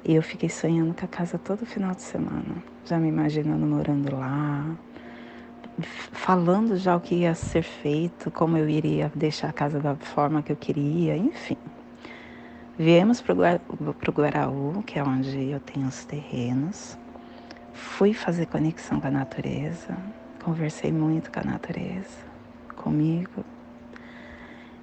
e 0.03 0.15
eu 0.15 0.23
fiquei 0.23 0.49
sonhando 0.49 0.93
com 0.93 1.05
a 1.05 1.07
casa 1.07 1.37
todo 1.37 1.65
final 1.65 1.93
de 1.93 2.01
semana, 2.01 2.63
já 2.85 2.97
me 2.97 3.07
imaginando 3.07 3.63
morando 3.63 4.15
lá, 4.15 4.65
falando 6.11 6.75
já 6.77 6.95
o 6.95 6.99
que 6.99 7.15
ia 7.15 7.33
ser 7.33 7.63
feito, 7.63 8.29
como 8.31 8.57
eu 8.57 8.69
iria 8.69 9.11
deixar 9.15 9.49
a 9.49 9.53
casa 9.53 9.79
da 9.79 9.95
forma 9.95 10.41
que 10.41 10.51
eu 10.51 10.55
queria, 10.55 11.15
enfim. 11.15 11.57
Viemos 12.77 13.21
para 13.21 13.33
o 13.33 14.11
Guaraú, 14.11 14.83
que 14.85 14.97
é 14.97 15.03
onde 15.03 15.49
eu 15.49 15.59
tenho 15.59 15.87
os 15.87 16.03
terrenos. 16.05 16.97
Fui 17.73 18.13
fazer 18.13 18.47
conexão 18.47 18.99
com 18.99 19.07
a 19.07 19.11
natureza, 19.11 19.97
conversei 20.43 20.91
muito 20.91 21.31
com 21.31 21.39
a 21.39 21.43
natureza, 21.43 22.17
comigo. 22.75 23.45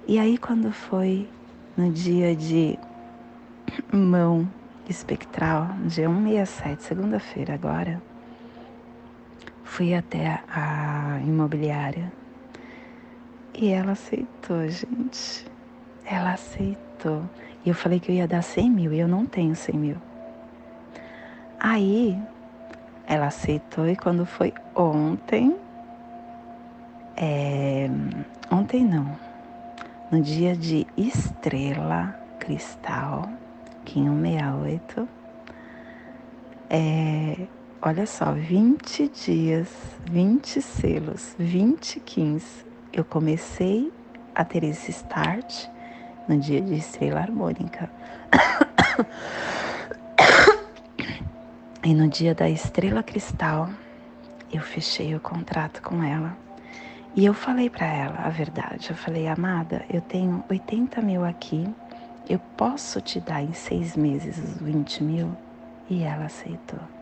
E 0.07 0.17
aí, 0.17 0.37
quando 0.37 0.71
foi 0.71 1.29
no 1.77 1.91
dia 1.91 2.35
de 2.35 2.79
mão 3.91 4.49
espectral, 4.87 5.67
dia 5.85 6.07
167, 6.07 6.83
segunda-feira 6.83 7.53
agora, 7.53 8.01
Fui 9.79 9.95
até 9.95 10.41
a 10.53 11.21
imobiliária 11.25 12.11
e 13.55 13.69
ela 13.69 13.93
aceitou, 13.93 14.67
gente. 14.67 15.49
Ela 16.03 16.33
aceitou. 16.33 17.23
E 17.65 17.69
eu 17.69 17.73
falei 17.73 17.97
que 17.97 18.11
eu 18.11 18.15
ia 18.15 18.27
dar 18.27 18.41
100 18.41 18.69
mil 18.69 18.91
e 18.91 18.99
eu 18.99 19.07
não 19.07 19.25
tenho 19.25 19.55
100 19.55 19.75
mil. 19.77 19.95
Aí 21.57 22.21
ela 23.07 23.27
aceitou 23.27 23.87
e 23.87 23.95
quando 23.95 24.25
foi 24.25 24.53
ontem, 24.75 25.55
é, 27.15 27.89
ontem 28.51 28.83
não, 28.83 29.17
no 30.11 30.21
dia 30.21 30.57
de 30.57 30.85
estrela 30.97 32.19
cristal, 32.37 33.29
168, 33.85 35.07
é, 36.69 37.47
olha 37.81 38.05
só, 38.05 38.31
20 38.33 39.09
dias, 39.09 39.69
20 40.09 40.61
selos, 40.61 41.35
20 41.37 41.99
15, 41.99 42.45
eu 42.91 43.05
comecei 43.05 43.91
a 44.35 44.43
ter 44.43 44.63
esse 44.63 44.91
start 44.91 45.67
no 46.27 46.37
dia 46.37 46.61
de 46.61 46.75
estrela 46.75 47.19
harmônica. 47.19 47.89
E 51.81 51.93
no 51.93 52.09
dia 52.09 52.35
da 52.35 52.47
estrela 52.49 53.01
cristal, 53.01 53.69
eu 54.51 54.61
fechei 54.61 55.15
o 55.15 55.19
contrato 55.19 55.81
com 55.81 56.03
ela. 56.03 56.37
E 57.15 57.25
eu 57.25 57.33
falei 57.33 57.69
para 57.69 57.87
ela 57.87 58.17
a 58.25 58.29
verdade. 58.29 58.89
Eu 58.89 58.97
falei, 58.97 59.27
amada, 59.27 59.85
eu 59.89 60.01
tenho 60.01 60.43
80 60.49 61.01
mil 61.01 61.23
aqui, 61.23 61.67
eu 62.29 62.37
posso 62.57 62.99
te 63.01 63.19
dar 63.21 63.41
em 63.41 63.53
seis 63.53 63.95
meses 63.95 64.37
os 64.37 64.61
20 64.61 65.03
mil? 65.03 65.35
E 65.89 66.03
ela 66.03 66.25
aceitou. 66.25 66.98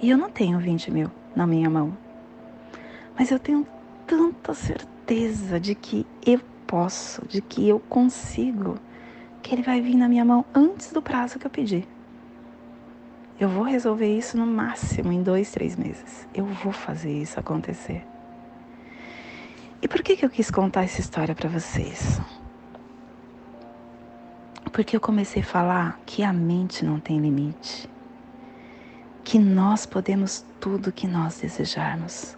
E 0.00 0.10
eu 0.10 0.18
não 0.18 0.30
tenho 0.30 0.58
20 0.58 0.90
mil 0.90 1.10
na 1.34 1.46
minha 1.46 1.70
mão, 1.70 1.96
mas 3.18 3.30
eu 3.30 3.38
tenho 3.38 3.66
tanta 4.06 4.54
certeza 4.54 5.58
de 5.58 5.74
que 5.74 6.06
eu 6.24 6.40
posso, 6.66 7.26
de 7.26 7.40
que 7.40 7.68
eu 7.68 7.80
consigo, 7.80 8.76
que 9.42 9.54
ele 9.54 9.62
vai 9.62 9.80
vir 9.80 9.96
na 9.96 10.08
minha 10.08 10.24
mão 10.24 10.44
antes 10.54 10.92
do 10.92 11.00
prazo 11.00 11.38
que 11.38 11.46
eu 11.46 11.50
pedi. 11.50 11.86
Eu 13.38 13.48
vou 13.48 13.64
resolver 13.64 14.16
isso 14.16 14.36
no 14.36 14.46
máximo 14.46 15.12
em 15.12 15.22
dois, 15.22 15.50
três 15.50 15.76
meses. 15.76 16.26
Eu 16.34 16.46
vou 16.46 16.72
fazer 16.72 17.12
isso 17.12 17.38
acontecer. 17.38 18.02
E 19.82 19.86
por 19.86 20.02
que, 20.02 20.16
que 20.16 20.24
eu 20.24 20.30
quis 20.30 20.50
contar 20.50 20.84
essa 20.84 21.00
história 21.00 21.34
para 21.34 21.48
vocês? 21.48 22.18
Porque 24.72 24.96
eu 24.96 25.00
comecei 25.00 25.42
a 25.42 25.44
falar 25.44 26.00
que 26.06 26.22
a 26.22 26.32
mente 26.32 26.84
não 26.84 26.98
tem 26.98 27.18
limite, 27.20 27.88
que 29.26 29.40
nós 29.40 29.84
podemos 29.84 30.44
tudo 30.60 30.92
que 30.92 31.04
nós 31.04 31.40
desejarmos. 31.40 32.36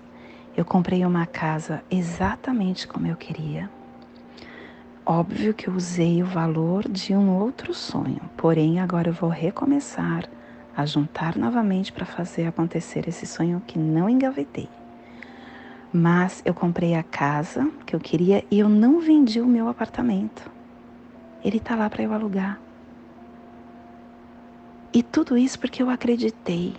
Eu 0.57 0.65
comprei 0.65 1.05
uma 1.05 1.27
casa 1.27 1.85
exatamente 1.91 2.89
como 2.89 3.07
eu 3.07 3.15
queria. 3.15 3.69
Óbvio 5.05 5.53
que 5.53 5.69
eu 5.69 5.75
usei 5.75 6.23
o 6.23 6.27
valor 6.27 6.89
de 6.89 7.15
um 7.15 7.37
outro 7.37 7.75
sonho, 7.75 8.23
porém 8.39 8.81
agora 8.81 9.11
eu 9.11 9.13
vou 9.13 9.29
recomeçar 9.29 10.25
a 10.75 10.87
juntar 10.87 11.37
novamente 11.37 11.93
para 11.93 12.07
fazer 12.07 12.47
acontecer 12.47 13.07
esse 13.07 13.27
sonho 13.27 13.63
que 13.67 13.79
não 13.79 14.09
engavetei. 14.09 14.71
Mas 15.93 16.41
eu 16.43 16.55
comprei 16.55 16.95
a 16.95 17.03
casa 17.03 17.71
que 17.85 17.95
eu 17.95 18.01
queria 18.01 18.43
e 18.51 18.61
eu 18.61 18.69
não 18.69 18.99
vendi 18.99 19.43
o 19.43 19.47
meu 19.47 19.69
apartamento. 19.69 20.51
Ele 21.45 21.59
está 21.59 21.77
lá 21.77 21.91
para 21.91 22.03
eu 22.03 22.15
alugar. 22.15 22.59
E 24.93 25.03
tudo 25.03 25.37
isso 25.37 25.59
porque 25.59 25.83
eu 25.83 25.91
acreditei. 25.91 26.75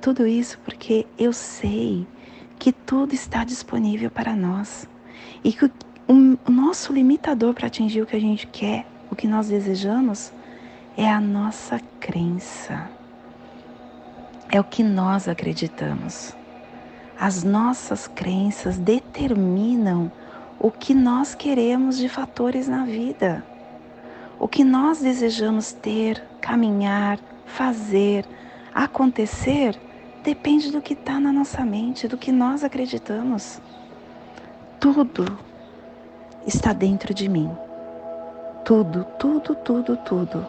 Tudo 0.00 0.26
isso 0.26 0.58
porque 0.64 1.06
eu 1.18 1.32
sei 1.32 2.06
que 2.58 2.72
tudo 2.72 3.14
está 3.14 3.44
disponível 3.44 4.10
para 4.10 4.34
nós. 4.34 4.88
E 5.42 5.52
que 5.52 5.66
o 5.66 6.50
nosso 6.50 6.92
limitador 6.92 7.54
para 7.54 7.66
atingir 7.66 8.02
o 8.02 8.06
que 8.06 8.16
a 8.16 8.20
gente 8.20 8.46
quer, 8.46 8.86
o 9.10 9.16
que 9.16 9.26
nós 9.26 9.48
desejamos, 9.48 10.32
é 10.96 11.10
a 11.10 11.20
nossa 11.20 11.80
crença 11.98 12.90
é 14.52 14.60
o 14.60 14.64
que 14.64 14.84
nós 14.84 15.26
acreditamos. 15.26 16.36
As 17.18 17.42
nossas 17.42 18.06
crenças 18.06 18.76
determinam 18.76 20.12
o 20.60 20.70
que 20.70 20.92
nós 20.92 21.34
queremos 21.34 21.96
de 21.96 22.06
fatores 22.06 22.68
na 22.68 22.84
vida. 22.84 23.42
O 24.38 24.46
que 24.46 24.62
nós 24.62 25.00
desejamos 25.00 25.72
ter, 25.72 26.22
caminhar, 26.38 27.18
fazer, 27.56 28.24
acontecer, 28.74 29.78
depende 30.24 30.70
do 30.70 30.80
que 30.80 30.94
está 30.94 31.20
na 31.20 31.32
nossa 31.32 31.64
mente, 31.64 32.08
do 32.08 32.16
que 32.16 32.32
nós 32.32 32.64
acreditamos. 32.64 33.60
Tudo 34.80 35.38
está 36.46 36.72
dentro 36.72 37.12
de 37.12 37.28
mim. 37.28 37.50
Tudo, 38.64 39.04
tudo, 39.18 39.54
tudo, 39.54 39.96
tudo. 39.98 40.46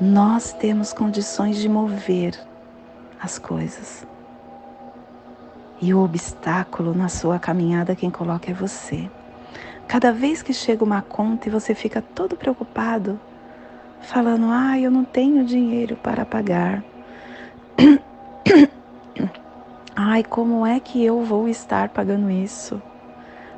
Nós 0.00 0.52
temos 0.52 0.92
condições 0.92 1.56
de 1.58 1.68
mover 1.68 2.38
as 3.20 3.38
coisas. 3.38 4.06
E 5.80 5.94
o 5.94 6.02
obstáculo 6.02 6.94
na 6.94 7.08
sua 7.08 7.38
caminhada 7.38 7.94
quem 7.94 8.10
coloca 8.10 8.50
é 8.50 8.54
você. 8.54 9.10
Cada 9.86 10.10
vez 10.10 10.42
que 10.42 10.52
chega 10.52 10.82
uma 10.82 11.02
conta 11.02 11.48
e 11.48 11.52
você 11.52 11.74
fica 11.74 12.02
todo 12.02 12.36
preocupado, 12.36 13.20
falando: 14.06 14.46
"Ah, 14.50 14.78
eu 14.78 14.90
não 14.90 15.04
tenho 15.04 15.44
dinheiro 15.44 15.96
para 15.96 16.24
pagar". 16.24 16.82
Ai, 19.94 20.22
como 20.22 20.66
é 20.66 20.78
que 20.78 21.04
eu 21.04 21.22
vou 21.22 21.48
estar 21.48 21.88
pagando 21.88 22.30
isso? 22.30 22.80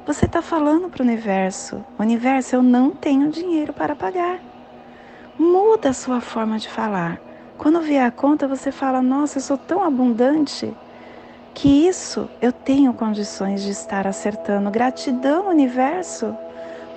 Você 0.06 0.24
está 0.24 0.40
falando 0.40 0.88
para 0.88 1.02
o 1.02 1.06
universo: 1.06 1.84
Universo, 1.98 2.56
eu 2.56 2.62
não 2.62 2.90
tenho 2.90 3.30
dinheiro 3.30 3.72
para 3.72 3.94
pagar. 3.94 4.40
Muda 5.38 5.90
a 5.90 5.92
sua 5.92 6.20
forma 6.20 6.58
de 6.58 6.68
falar. 6.68 7.20
Quando 7.58 7.80
vier 7.80 8.06
a 8.06 8.10
conta, 8.10 8.48
você 8.48 8.72
fala: 8.72 9.02
Nossa, 9.02 9.38
eu 9.38 9.42
sou 9.42 9.58
tão 9.58 9.82
abundante 9.82 10.72
que 11.54 11.88
isso 11.88 12.28
eu 12.40 12.52
tenho 12.52 12.94
condições 12.94 13.62
de 13.62 13.70
estar 13.70 14.06
acertando. 14.06 14.70
Gratidão, 14.70 15.48
universo, 15.48 16.36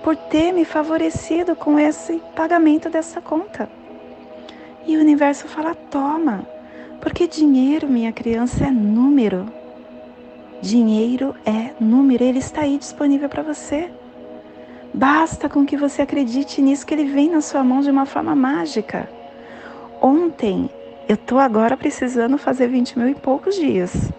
por 0.04 0.16
ter 0.16 0.52
me 0.52 0.66
favorecido 0.66 1.56
com 1.56 1.78
esse 1.80 2.22
pagamento 2.36 2.90
dessa 2.90 3.22
conta. 3.22 3.70
E 4.86 4.98
o 4.98 5.00
universo 5.00 5.48
fala: 5.48 5.76
Toma, 5.76 6.48
porque 7.00 7.28
dinheiro, 7.28 7.88
minha 7.88 8.12
criança, 8.12 8.66
é 8.66 8.72
número. 8.72 9.52
Dinheiro 10.62 11.36
é 11.46 11.72
número, 11.80 12.24
ele 12.24 12.40
está 12.40 12.62
aí 12.62 12.78
disponível 12.78 13.28
para 13.28 13.44
você. 13.44 13.90
Basta 14.94 15.50
com 15.50 15.66
que 15.66 15.78
você 15.78 16.02
acredite 16.02 16.62
nisso 16.62 16.86
que 16.86 16.94
ele 16.94 17.06
vem 17.06 17.30
na 17.30 17.42
sua 17.42 17.64
mão 17.64 17.82
de 17.82 17.90
uma 17.90 18.06
forma 18.06 18.36
mágica 18.36 19.10
ontem, 20.02 20.70
eu 21.08 21.16
tô 21.16 21.38
agora 21.38 21.78
precisando 21.78 22.38
fazer 22.38 22.68
20 22.68 22.98
mil 22.98 23.08
e 23.10 23.16
poucos 23.16 23.56
dias. 23.56 24.12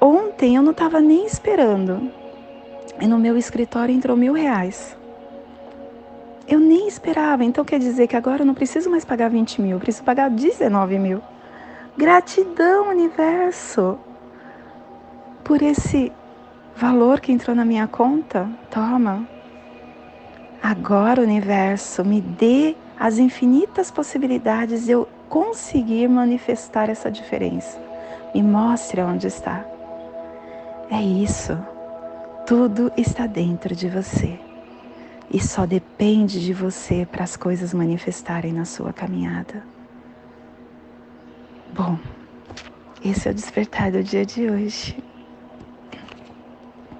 Ontem 0.00 0.56
eu 0.56 0.62
não 0.62 0.70
estava 0.70 1.00
nem 1.00 1.26
esperando. 1.26 2.10
E 3.00 3.06
no 3.06 3.18
meu 3.18 3.36
escritório 3.36 3.94
entrou 3.94 4.16
mil 4.16 4.32
reais. 4.32 4.96
Eu 6.48 6.60
nem 6.60 6.86
esperava, 6.86 7.44
então 7.44 7.64
quer 7.64 7.78
dizer 7.78 8.06
que 8.06 8.16
agora 8.16 8.42
eu 8.42 8.46
não 8.46 8.54
preciso 8.54 8.88
mais 8.88 9.04
pagar 9.04 9.28
20 9.28 9.60
mil, 9.60 9.72
eu 9.72 9.80
preciso 9.80 10.04
pagar 10.04 10.30
19 10.30 10.98
mil. 10.98 11.20
Gratidão, 11.96 12.88
universo, 12.88 13.98
por 15.42 15.60
esse 15.60 16.12
valor 16.76 17.20
que 17.20 17.32
entrou 17.32 17.56
na 17.56 17.64
minha 17.64 17.86
conta. 17.88 18.48
Toma. 18.70 19.26
Agora, 20.62 21.22
universo, 21.22 22.04
me 22.04 22.20
dê 22.20 22.76
as 22.98 23.18
infinitas 23.18 23.90
possibilidades 23.90 24.84
de 24.84 24.92
eu 24.92 25.08
conseguir 25.28 26.08
manifestar 26.08 26.88
essa 26.88 27.10
diferença. 27.10 27.80
Me 28.34 28.42
mostre 28.42 29.00
onde 29.00 29.26
está. 29.26 29.64
É 30.90 31.00
isso. 31.00 31.58
Tudo 32.46 32.92
está 32.96 33.26
dentro 33.26 33.74
de 33.74 33.88
você. 33.88 34.38
E 35.28 35.40
só 35.40 35.66
depende 35.66 36.40
de 36.40 36.52
você 36.52 37.04
para 37.04 37.24
as 37.24 37.36
coisas 37.36 37.74
manifestarem 37.74 38.52
na 38.52 38.64
sua 38.64 38.92
caminhada. 38.92 39.64
Bom, 41.74 41.98
esse 43.04 43.26
é 43.26 43.32
o 43.32 43.34
despertar 43.34 43.90
do 43.90 44.00
dia 44.00 44.24
de 44.24 44.48
hoje. 44.48 44.96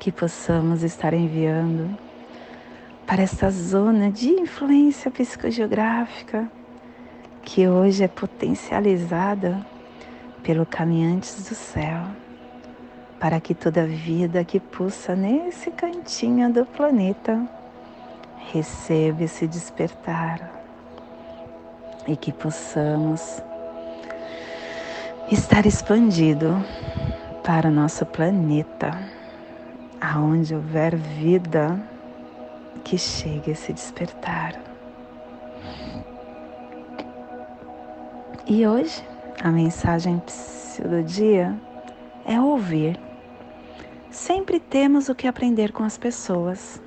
Que 0.00 0.10
possamos 0.10 0.82
estar 0.82 1.14
enviando 1.14 1.96
para 3.06 3.22
essa 3.22 3.48
zona 3.48 4.10
de 4.10 4.28
influência 4.28 5.12
psicogeográfica 5.12 6.50
que 7.44 7.68
hoje 7.68 8.02
é 8.02 8.08
potencializada 8.08 9.64
pelo 10.42 10.66
Caminhantes 10.66 11.48
do 11.48 11.54
Céu, 11.54 12.02
para 13.18 13.40
que 13.40 13.54
toda 13.54 13.86
vida 13.86 14.44
que 14.44 14.60
pulsa 14.60 15.14
nesse 15.16 15.70
cantinho 15.70 16.52
do 16.52 16.66
planeta 16.66 17.46
receba 18.52 19.24
esse 19.24 19.46
despertar 19.46 20.50
e 22.06 22.16
que 22.16 22.32
possamos 22.32 23.42
estar 25.30 25.66
expandido 25.66 26.54
para 27.42 27.68
o 27.68 27.72
nosso 27.72 28.06
planeta, 28.06 28.90
aonde 30.00 30.54
houver 30.54 30.94
vida, 30.96 31.80
que 32.84 32.96
chegue 32.96 33.52
a 33.52 33.56
se 33.56 33.72
despertar. 33.72 34.54
E 38.46 38.64
hoje 38.64 39.02
a 39.42 39.50
mensagem 39.50 40.22
do 40.84 41.02
dia 41.02 41.56
é 42.24 42.40
ouvir. 42.40 43.05
Sempre 44.16 44.58
temos 44.58 45.10
o 45.10 45.14
que 45.14 45.28
aprender 45.28 45.72
com 45.72 45.84
as 45.84 45.98
pessoas. 45.98 46.80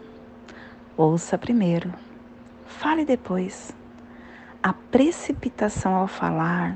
Ouça 0.98 1.38
primeiro, 1.38 1.94
fale 2.66 3.06
depois. 3.06 3.72
A 4.64 4.74
precipitação 4.74 5.94
ao 5.94 6.08
falar 6.08 6.76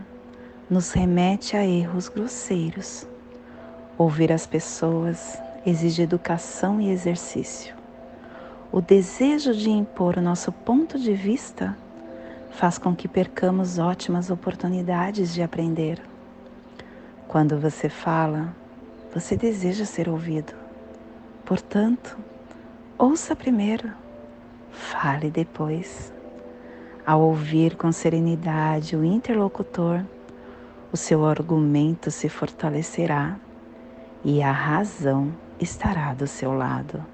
nos 0.69 0.91
remete 0.91 1.57
a 1.57 1.65
erros 1.65 2.07
grosseiros. 2.07 3.07
Ouvir 3.97 4.31
as 4.31 4.45
pessoas 4.45 5.41
exige 5.65 6.03
educação 6.03 6.79
e 6.79 6.91
exercício. 6.91 7.75
O 8.71 8.79
desejo 8.79 9.55
de 9.55 9.71
impor 9.71 10.17
o 10.17 10.21
nosso 10.21 10.51
ponto 10.51 10.99
de 10.99 11.15
vista 11.15 11.75
faz 12.51 12.77
com 12.77 12.95
que 12.95 13.07
percamos 13.07 13.79
ótimas 13.79 14.29
oportunidades 14.29 15.33
de 15.33 15.41
aprender. 15.41 15.99
Quando 17.27 17.59
você 17.59 17.89
fala, 17.89 18.55
você 19.13 19.37
deseja 19.37 19.85
ser 19.85 20.09
ouvido. 20.09 20.53
Portanto, 21.45 22.17
ouça 22.97 23.35
primeiro, 23.35 23.91
fale 24.71 25.29
depois. 25.29 26.11
Ao 27.05 27.21
ouvir 27.21 27.75
com 27.75 27.91
serenidade 27.91 28.95
o 28.95 29.03
interlocutor, 29.03 30.03
o 30.91 30.97
seu 30.97 31.25
argumento 31.25 32.09
se 32.09 32.29
fortalecerá 32.29 33.37
e 34.23 34.41
a 34.41 34.51
razão 34.51 35.33
estará 35.59 36.13
do 36.13 36.25
seu 36.25 36.53
lado. 36.53 37.05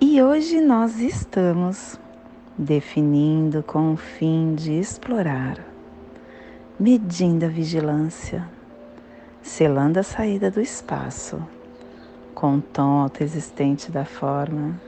E 0.00 0.22
hoje 0.22 0.60
nós 0.60 1.00
estamos 1.00 1.98
definindo 2.56 3.62
com 3.62 3.92
o 3.92 3.96
fim 3.96 4.54
de 4.54 4.72
explorar, 4.72 5.67
medindo 6.78 7.44
a 7.44 7.48
vigilância, 7.48 8.48
selando 9.42 9.98
a 9.98 10.02
saída 10.02 10.50
do 10.50 10.60
espaço, 10.60 11.42
com 12.34 12.56
o 12.56 12.62
tom 12.62 13.00
autoexistente 13.00 13.90
da 13.90 14.04
forma, 14.04 14.80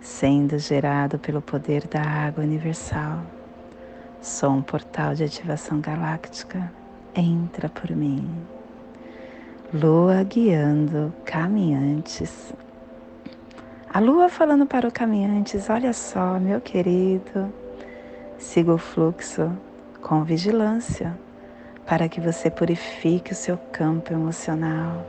sendo 0.00 0.58
gerado 0.58 1.18
pelo 1.18 1.42
poder 1.42 1.86
da 1.86 2.00
água 2.00 2.42
universal. 2.42 3.22
Sou 4.20 4.50
um 4.50 4.62
portal 4.62 5.14
de 5.14 5.24
ativação 5.24 5.80
galáctica, 5.80 6.72
entra 7.14 7.68
por 7.68 7.90
mim. 7.90 8.26
Lua 9.74 10.22
guiando 10.22 11.12
caminhantes 11.24 12.52
a 13.94 14.00
lua 14.00 14.30
falando 14.30 14.64
para 14.64 14.88
o 14.88 14.92
caminhantes: 14.92 15.68
olha 15.68 15.92
só, 15.92 16.40
meu 16.40 16.62
querido, 16.62 17.52
siga 18.38 18.72
o 18.72 18.78
fluxo 18.78 19.52
com 20.02 20.24
vigilância 20.24 21.16
para 21.86 22.08
que 22.08 22.20
você 22.20 22.50
purifique 22.50 23.32
o 23.32 23.36
seu 23.36 23.56
campo 23.56 24.12
emocional 24.12 25.06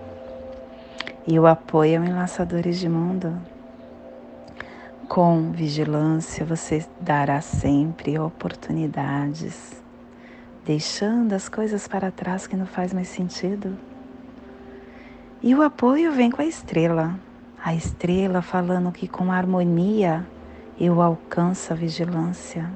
e 1.25 1.39
o 1.39 1.47
apoie 1.47 1.95
ao 1.95 2.03
enlaçadores 2.05 2.79
de 2.79 2.87
mundo. 2.87 3.35
Com 5.09 5.51
vigilância 5.51 6.45
você 6.45 6.85
dará 7.01 7.41
sempre 7.41 8.17
oportunidades, 8.19 9.81
deixando 10.63 11.33
as 11.33 11.49
coisas 11.49 11.87
para 11.87 12.11
trás 12.11 12.45
que 12.45 12.55
não 12.55 12.65
faz 12.65 12.93
mais 12.93 13.07
sentido. 13.07 13.75
E 15.41 15.53
o 15.55 15.61
apoio 15.61 16.11
vem 16.13 16.29
com 16.31 16.41
a 16.41 16.45
estrela, 16.45 17.19
a 17.61 17.73
estrela 17.73 18.41
falando 18.41 18.91
que 18.91 19.07
com 19.07 19.31
harmonia 19.31 20.25
eu 20.79 21.01
alcanço 21.01 21.73
a 21.73 21.75
vigilância. 21.75 22.69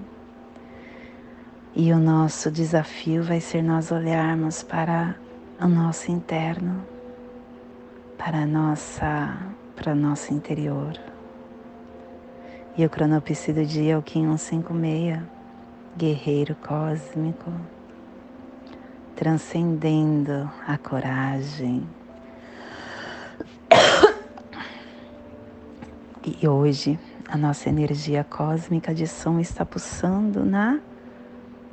E 1.80 1.94
o 1.94 2.00
nosso 2.00 2.50
desafio 2.50 3.22
vai 3.22 3.40
ser 3.40 3.62
nós 3.62 3.92
olharmos 3.92 4.64
para 4.64 5.16
o 5.62 5.68
nosso 5.68 6.12
interno, 6.12 6.84
para 8.18 8.48
nossa, 8.48 9.38
para 9.76 9.94
nosso 9.94 10.34
interior. 10.34 11.00
E 12.76 12.84
o 12.84 12.90
cronopsi 12.90 13.54
do 13.54 13.64
dia 13.64 13.94
é 13.94 13.98
o 13.98 14.02
Kim 14.02 14.26
156, 14.36 15.22
guerreiro 15.96 16.56
cósmico, 16.56 17.54
transcendendo 19.16 20.50
a 20.66 20.80
coragem, 20.80 21.88
E 26.40 26.48
hoje 26.48 27.00
a 27.30 27.38
nossa 27.38 27.70
energia 27.70 28.24
cósmica 28.24 28.94
de 28.96 29.08
som 29.08 29.40
está 29.40 29.64
pulsando 29.64 30.44
na 30.44 30.80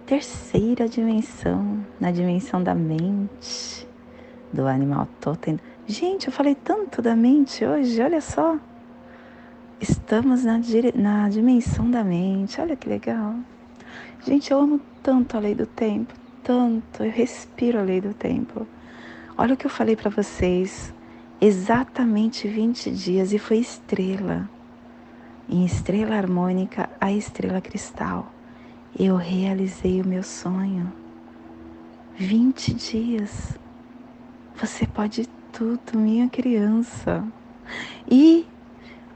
terceira 0.06 0.86
dimensão, 0.86 1.84
na 1.98 2.10
dimensão 2.10 2.62
da 2.62 2.74
mente, 2.74 3.86
do 4.52 4.66
animal 4.66 5.08
totem. 5.20 5.58
Gente, 5.86 6.26
eu 6.26 6.32
falei 6.32 6.54
tanto 6.54 7.00
da 7.00 7.16
mente 7.16 7.64
hoje, 7.64 8.02
olha 8.02 8.20
só. 8.20 8.58
Estamos 9.80 10.44
na, 10.44 10.60
na 10.94 11.28
dimensão 11.28 11.90
da 11.90 12.04
mente, 12.04 12.60
olha 12.60 12.76
que 12.76 12.88
legal. 12.88 13.34
Gente, 14.26 14.50
eu 14.50 14.58
amo 14.58 14.80
tanto 15.02 15.36
a 15.36 15.40
lei 15.40 15.54
do 15.54 15.66
tempo, 15.66 16.14
tanto, 16.42 17.02
eu 17.02 17.10
respiro 17.10 17.78
a 17.78 17.82
lei 17.82 18.00
do 18.00 18.12
tempo. 18.12 18.66
Olha 19.36 19.54
o 19.54 19.56
que 19.56 19.66
eu 19.66 19.70
falei 19.70 19.96
para 19.96 20.10
vocês 20.10 20.92
exatamente 21.40 22.46
20 22.46 22.90
dias 22.90 23.32
e 23.32 23.38
foi 23.38 23.58
estrela. 23.58 24.48
Em 25.48 25.64
estrela 25.64 26.14
harmônica, 26.14 26.88
a 27.00 27.10
estrela 27.12 27.60
cristal. 27.60 28.33
Eu 28.96 29.16
realizei 29.16 30.00
o 30.00 30.06
meu 30.06 30.22
sonho. 30.22 30.92
20 32.16 32.74
dias. 32.74 33.58
Você 34.54 34.86
pode 34.86 35.28
tudo, 35.52 35.98
minha 35.98 36.28
criança. 36.28 37.26
E 38.08 38.46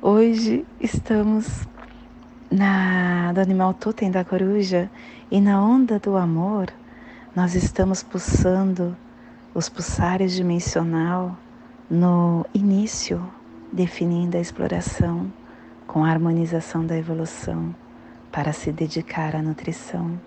hoje 0.03 0.67
estamos 0.81 1.65
na 2.51 3.33
do 3.33 3.41
animal 3.41 3.73
totem 3.73 4.11
da 4.11 4.25
coruja 4.25 4.91
e 5.31 5.41
na 5.41 5.63
onda 5.63 6.01
do 6.01 6.17
amor, 6.17 6.73
nós 7.37 7.55
estamos 7.55 8.03
pulsando 8.03 8.97
os 9.55 9.69
pulsares 9.69 10.33
dimensional 10.33 11.39
no 11.89 12.45
início, 12.53 13.25
definindo 13.73 14.37
a 14.37 14.41
exploração 14.41 15.33
com 15.87 16.05
a 16.05 16.11
harmonização 16.11 16.85
da 16.85 16.99
evolução 16.99 17.73
para 18.33 18.53
se 18.53 18.73
dedicar 18.73 19.35
à 19.35 19.43
nutrição. 19.43 20.21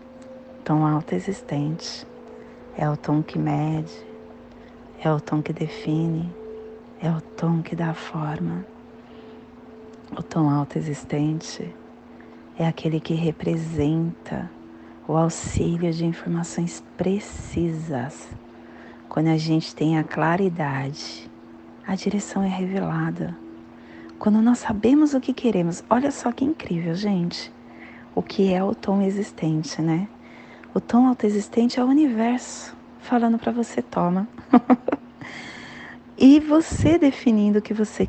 Tom 0.63 0.85
alto 0.85 1.13
existente 1.13 2.05
é 2.77 2.89
o 2.89 2.95
tom 2.95 3.21
que 3.21 3.37
mede, 3.37 3.93
é 5.03 5.11
o 5.11 5.19
tom 5.19 5.41
que 5.41 5.51
define, 5.51 6.33
é 7.01 7.09
o 7.09 7.21
tom 7.21 7.61
que 7.61 7.75
dá 7.75 7.93
forma. 7.93 8.65
O 10.17 10.21
tom 10.21 10.49
alto 10.49 10.77
existente 10.77 11.73
é 12.57 12.67
aquele 12.67 12.99
que 12.99 13.13
representa 13.13 14.49
o 15.07 15.17
auxílio 15.17 15.91
de 15.91 16.05
informações 16.05 16.83
precisas. 16.95 18.29
Quando 19.09 19.27
a 19.27 19.37
gente 19.37 19.75
tem 19.75 19.97
a 19.97 20.03
claridade 20.03 21.31
a 21.85 21.95
direção 21.95 22.43
é 22.43 22.47
revelada. 22.47 23.35
Quando 24.19 24.41
nós 24.41 24.59
sabemos 24.59 25.13
o 25.13 25.19
que 25.19 25.33
queremos, 25.33 25.83
olha 25.89 26.11
só 26.11 26.31
que 26.31 26.45
incrível, 26.45 26.93
gente. 26.93 27.51
O 28.15 28.21
que 28.21 28.53
é 28.53 28.63
o 28.63 28.73
tom 28.75 29.01
existente, 29.01 29.81
né? 29.81 30.07
O 30.73 30.79
tom 30.79 31.07
autoexistente 31.07 31.79
é 31.79 31.83
o 31.83 31.87
universo 31.87 32.75
falando 33.01 33.37
para 33.37 33.51
você, 33.51 33.81
toma. 33.81 34.27
e 36.17 36.39
você 36.39 36.97
definindo 36.97 37.59
o 37.59 37.61
que 37.61 37.73
você 37.73 37.99